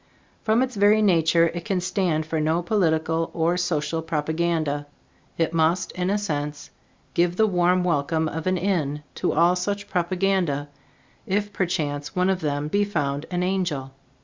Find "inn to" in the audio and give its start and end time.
8.57-9.33